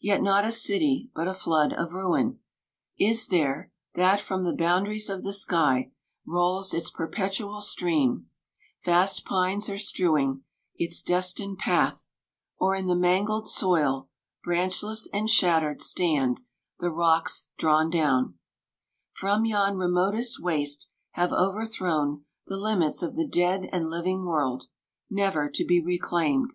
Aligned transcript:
Yet 0.00 0.20
not 0.22 0.44
a 0.44 0.52
city, 0.52 1.08
but 1.14 1.26
a 1.26 1.32
flood 1.32 1.72
of 1.72 1.94
min 1.94 2.38
Is 2.98 3.28
there, 3.28 3.72
that 3.94 4.20
from 4.20 4.44
the 4.44 4.54
boundaries 4.54 5.08
of 5.08 5.22
the 5.22 5.32
sky 5.32 5.90
Rolls 6.26 6.74
its 6.74 6.90
perpetual 6.90 7.62
stream, 7.62 8.26
vast 8.84 9.24
pines 9.24 9.70
are 9.70 9.78
strewing 9.78 10.44
Its 10.76 11.02
destined 11.02 11.56
path, 11.60 12.10
or 12.58 12.74
in 12.74 12.88
the 12.88 12.94
mangled 12.94 13.48
soil 13.48 14.10
Branchless 14.44 15.08
and 15.14 15.30
shattered 15.30 15.80
stand 15.80 16.40
5 16.40 16.44
the 16.80 16.90
rocks, 16.90 17.52
drawn 17.56 17.88
down 17.88 18.38
From 19.14 19.46
yon 19.46 19.78
remotest 19.78 20.42
waste, 20.42 20.90
have 21.12 21.32
overthrown 21.32 22.26
The 22.48 22.58
limits 22.58 23.02
of 23.02 23.16
the 23.16 23.26
dead 23.26 23.66
and 23.72 23.88
living 23.88 24.26
world, 24.26 24.64
Never 25.08 25.48
to 25.48 25.64
be 25.64 25.80
reclaimed. 25.80 26.52